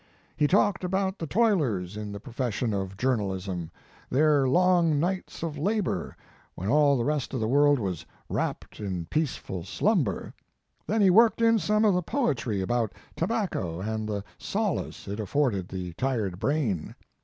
[0.35, 3.69] He talked about the toilers in the profession of journalism,
[4.09, 6.17] their long nights of labor
[6.55, 10.33] when all the rest of the world was wrapped in peace ful slumber.
[10.87, 15.67] Then he worked in some of the poetry about tobacco and the solace it afforded
[15.67, 16.95] the tired brain.